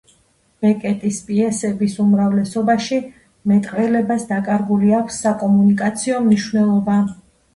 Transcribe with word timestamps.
ბეკეტის 0.65 1.17
პიესების 1.27 1.97
უმრავლესობაში 2.03 2.97
მეტყველებას 3.51 4.25
დაკარგული 4.31 4.95
აქვს 5.01 5.21
საკომუნიკაციო 5.27 6.23
მნიშვნელობა. 6.29 6.99